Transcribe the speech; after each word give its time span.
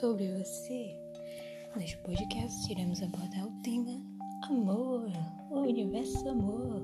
sobre 0.00 0.28
você. 0.28 0.94
Neste 1.74 1.96
podcast 1.98 2.70
iremos 2.70 3.02
abordar 3.02 3.46
o 3.46 3.52
tema 3.62 3.90
amor, 4.42 5.10
o 5.50 5.60
universo 5.60 6.28
amor. 6.28 6.82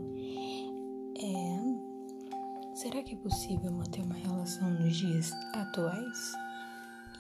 É, 1.17 2.75
será 2.75 3.03
que 3.03 3.15
é 3.15 3.19
possível 3.19 3.71
manter 3.71 4.03
uma 4.03 4.15
relação 4.15 4.71
nos 4.71 4.97
dias 4.97 5.31
atuais? 5.55 6.33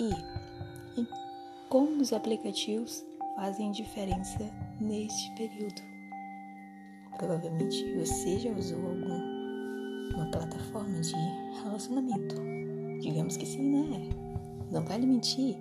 E, 0.00 1.00
e 1.00 1.06
como 1.68 2.00
os 2.00 2.12
aplicativos 2.12 3.04
fazem 3.36 3.70
diferença 3.72 4.50
neste 4.80 5.30
período? 5.36 5.82
Provavelmente 7.18 7.94
você 7.94 8.38
já 8.38 8.50
usou 8.50 8.78
alguma 8.78 10.30
plataforma 10.30 11.00
de 11.00 11.14
relacionamento. 11.62 12.71
Digamos 13.02 13.36
que 13.36 13.44
sim, 13.44 13.68
né? 13.68 14.08
Não 14.70 14.84
vale 14.84 15.04
mentir. 15.06 15.56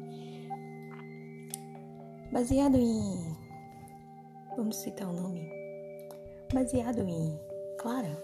Baseado 2.31 2.77
em. 2.77 3.35
Vamos 4.55 4.75
citar 4.77 5.09
o 5.09 5.13
nome. 5.13 5.49
Baseado 6.53 6.99
em 6.99 7.35
Clara. 7.79 8.15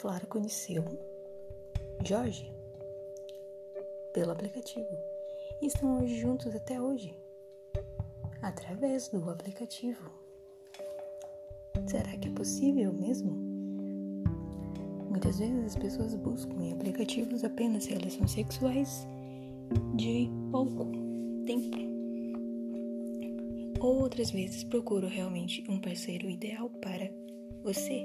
Clara 0.00 0.26
conheceu 0.26 0.84
Jorge 2.04 2.52
pelo 4.12 4.32
aplicativo. 4.32 4.88
E 5.62 5.66
estão 5.66 6.02
hoje 6.02 6.16
juntos 6.18 6.52
até 6.52 6.80
hoje. 6.80 7.16
Através 8.42 9.08
do 9.10 9.30
aplicativo. 9.30 10.10
Será 11.86 12.16
que 12.16 12.28
é 12.28 12.32
possível 12.32 12.92
mesmo? 12.92 13.45
Muitas 15.16 15.38
vezes 15.38 15.64
as 15.64 15.76
pessoas 15.76 16.14
buscam 16.14 16.62
em 16.62 16.74
aplicativos 16.74 17.42
apenas 17.42 17.86
relações 17.86 18.32
sexuais 18.32 19.08
de 19.94 20.28
pouco 20.50 20.84
tempo. 21.46 21.78
Outras 23.80 24.30
vezes 24.30 24.62
procuro 24.64 25.06
realmente 25.06 25.64
um 25.70 25.80
parceiro 25.80 26.28
ideal 26.28 26.68
para 26.82 27.10
você. 27.62 28.04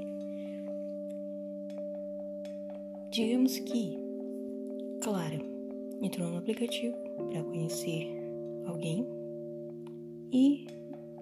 Digamos 3.11 3.59
que, 3.59 3.97
claro, 5.03 5.41
entrou 6.01 6.29
no 6.29 6.37
aplicativo 6.37 6.95
para 7.29 7.43
conhecer 7.43 8.07
alguém 8.65 9.05
e 10.31 10.65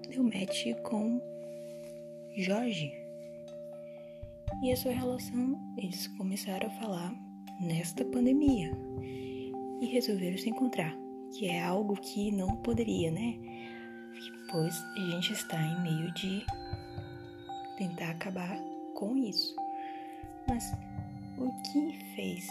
deu 0.08 0.24
match 0.24 0.68
com 0.84 1.20
Jorge. 2.38 2.99
E 4.62 4.72
a 4.72 4.76
sua 4.76 4.92
relação, 4.92 5.58
eles 5.78 6.08
começaram 6.08 6.68
a 6.68 6.72
falar 6.72 7.14
nesta 7.62 8.04
pandemia 8.04 8.72
e 9.82 9.86
resolveram 9.86 10.38
se 10.38 10.50
encontrar, 10.50 10.94
que 11.32 11.48
é 11.48 11.64
algo 11.64 11.96
que 11.96 12.32
não 12.32 12.58
poderia, 12.58 13.10
né? 13.10 13.36
Pois 14.52 14.76
a 14.98 15.00
gente 15.12 15.32
está 15.32 15.62
em 15.62 15.82
meio 15.82 16.14
de 16.14 16.46
tentar 17.78 18.10
acabar 18.10 18.60
com 18.96 19.16
isso. 19.16 19.56
Mas 20.48 20.74
o 21.38 21.50
que 21.72 21.98
fez 22.16 22.48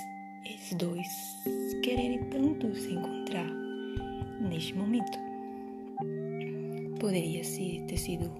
esses 0.46 0.74
dois 0.78 1.08
quererem 1.82 2.24
tanto 2.30 2.74
se 2.74 2.94
encontrar 2.94 3.50
neste 4.40 4.74
momento? 4.74 5.18
Poderia 6.98 7.44
ser, 7.44 7.84
ter 7.86 7.98
sido 7.98 8.32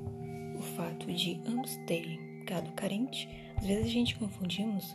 o 0.59 0.63
fato 0.63 1.13
de 1.13 1.41
ambos 1.47 1.77
terem 1.87 2.19
ficado 2.49 2.73
carente. 2.73 3.29
Às 3.59 3.67
vezes 3.67 3.87
a 3.87 3.91
gente 3.91 4.17
confundimos 4.17 4.95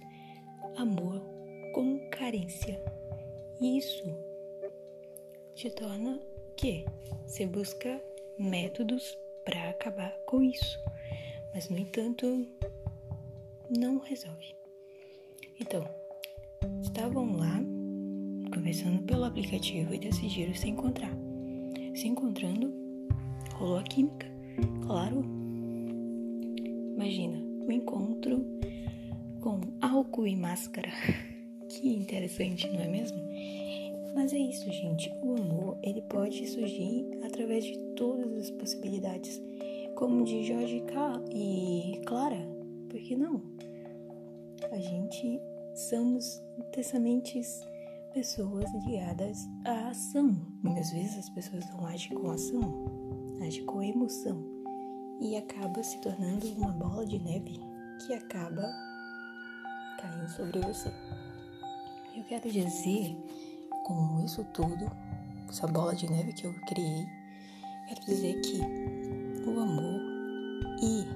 amor 0.78 1.22
com 1.74 2.00
carência. 2.10 2.82
E 3.60 3.78
isso 3.78 4.04
te 5.54 5.70
torna 5.70 6.20
que 6.56 6.86
você 7.26 7.46
busca 7.46 8.02
métodos 8.40 9.18
para 9.44 9.70
acabar 9.70 10.12
com 10.26 10.42
isso, 10.42 10.80
mas 11.54 11.70
no 11.70 11.78
entanto 11.78 12.48
não 13.70 14.00
resolve. 14.00 14.56
Então, 15.60 15.86
estavam 16.82 17.36
lá 17.36 17.60
conversando 18.54 19.04
pelo 19.04 19.26
aplicativo 19.26 19.94
e 19.94 20.00
decidiram 20.00 20.54
se 20.56 20.70
encontrar. 20.70 21.12
Se 21.96 22.08
encontrando, 22.08 22.74
rolou 23.56 23.78
a 23.78 23.84
química. 23.84 24.28
Claro, 24.86 25.22
imagina 26.96 27.43
o 27.68 27.72
encontro 27.72 28.46
com 29.42 29.60
álcool 29.82 30.28
e 30.28 30.36
máscara. 30.36 30.90
Que 31.70 31.90
interessante, 31.90 32.70
não 32.70 32.82
é 32.82 32.88
mesmo? 32.88 33.18
Mas 34.14 34.32
é 34.32 34.38
isso, 34.38 34.72
gente. 34.72 35.12
O 35.24 35.36
amor, 35.36 35.80
ele 35.82 36.04
pode 36.04 36.46
surgir 36.48 37.04
através 37.24 37.64
de 37.64 37.76
todas 37.96 38.32
as 38.38 38.52
possibilidades. 38.52 39.42
Como 39.96 40.24
de 40.24 40.44
Jorge 40.44 40.82
K. 40.82 41.24
e 41.34 42.00
Clara. 42.06 42.48
Por 42.90 43.00
que 43.00 43.16
não? 43.16 43.42
A 44.72 44.78
gente 44.78 45.40
somos 45.74 46.44
intensamente 46.60 47.42
pessoas 48.14 48.66
ligadas 48.86 49.38
à 49.66 49.90
ação. 49.90 50.32
Muitas 50.62 50.92
vezes 50.92 51.18
as 51.18 51.30
pessoas 51.32 51.68
não 51.72 51.86
agem 51.88 52.16
com 52.16 52.30
ação, 52.30 52.62
agem 53.42 53.66
com 53.66 53.82
emoção. 53.82 54.53
E 55.24 55.38
acaba 55.38 55.82
se 55.82 55.98
tornando 56.00 56.46
uma 56.50 56.74
bola 56.74 57.06
de 57.06 57.18
neve 57.18 57.58
que 58.06 58.14
acaba 58.14 58.62
caindo 59.98 60.28
sobre 60.28 60.60
você. 60.60 60.92
Eu 62.14 62.26
quero 62.26 62.52
dizer, 62.52 63.16
com 63.86 64.22
isso 64.26 64.44
tudo, 64.54 64.92
essa 65.48 65.66
bola 65.66 65.96
de 65.96 66.12
neve 66.12 66.34
que 66.34 66.46
eu 66.46 66.54
criei, 66.68 67.08
quero 67.88 68.02
dizer 68.02 68.42
que 68.42 68.60
o 69.48 69.60
amor 69.62 70.02
e 70.82 71.08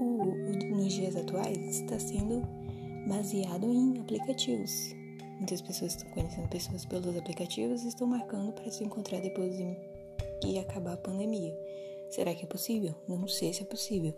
o, 0.00 0.74
nos 0.74 0.90
dias 0.90 1.16
atuais 1.16 1.80
está 1.80 2.00
sendo 2.00 2.40
baseado 3.06 3.70
em 3.70 4.00
aplicativos. 4.00 4.94
Muitas 5.36 5.60
pessoas 5.60 5.96
estão 5.96 6.10
conhecendo 6.12 6.48
pessoas 6.48 6.86
pelos 6.86 7.14
aplicativos 7.14 7.84
e 7.84 7.88
estão 7.88 8.06
marcando 8.06 8.52
para 8.52 8.70
se 8.70 8.82
encontrar 8.82 9.20
depois 9.20 9.54
de 9.54 10.58
acabar 10.58 10.94
a 10.94 10.96
pandemia. 10.96 11.54
Será 12.10 12.34
que 12.34 12.44
é 12.44 12.48
possível? 12.48 12.92
Não 13.06 13.28
sei 13.28 13.52
se 13.52 13.62
é 13.62 13.64
possível, 13.64 14.12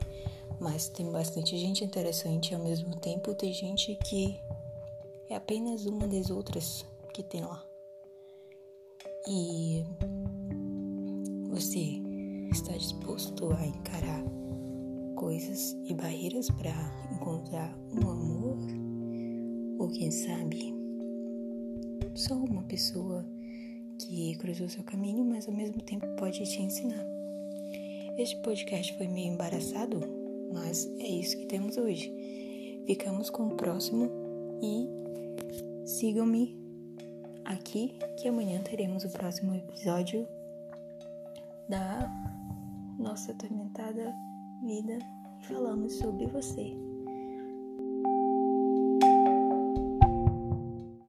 mas 0.58 0.88
tem 0.88 1.10
bastante 1.12 1.58
gente 1.58 1.84
interessante 1.84 2.50
e 2.50 2.54
ao 2.54 2.62
mesmo 2.62 2.96
tempo 2.96 3.34
tem 3.34 3.52
gente 3.52 3.94
que 4.06 4.40
é 5.28 5.36
apenas 5.36 5.84
uma 5.84 6.08
das 6.08 6.30
outras 6.30 6.86
que 7.12 7.22
tem 7.22 7.42
lá. 7.42 7.62
E 9.28 9.84
você 11.50 12.00
está 12.50 12.72
disposto 12.72 13.52
a 13.52 13.66
encarar 13.66 14.24
coisas 15.14 15.76
e 15.84 15.92
barreiras 15.92 16.48
para 16.50 16.72
encontrar 17.12 17.78
um 17.92 18.10
amor? 18.10 18.58
Ou 19.78 19.88
quem 19.90 20.10
sabe, 20.10 20.74
só 22.14 22.34
uma 22.34 22.62
pessoa 22.62 23.24
que 23.98 24.34
cruzou 24.36 24.68
seu 24.68 24.82
caminho, 24.82 25.24
mas 25.24 25.46
ao 25.46 25.54
mesmo 25.54 25.82
tempo 25.82 26.06
pode 26.16 26.42
te 26.42 26.62
ensinar. 26.62 27.04
Este 28.16 28.36
podcast 28.42 28.96
foi 28.96 29.08
meio 29.08 29.32
embaraçado, 29.32 30.00
mas 30.52 30.86
é 30.98 31.08
isso 31.08 31.36
que 31.38 31.46
temos 31.46 31.76
hoje. 31.76 32.12
Ficamos 32.86 33.30
com 33.30 33.48
o 33.48 33.56
próximo 33.56 34.10
e 34.62 35.02
Sigam-me 35.84 36.56
aqui 37.44 37.98
que 38.16 38.28
amanhã 38.28 38.62
teremos 38.62 39.04
o 39.04 39.10
próximo 39.10 39.54
episódio 39.54 40.28
da 41.68 42.08
nossa 42.98 43.32
atormentada 43.32 44.14
vida 44.64 44.98
e 45.40 45.46
falamos 45.46 45.94
sobre 45.94 46.26
você. 46.26 46.91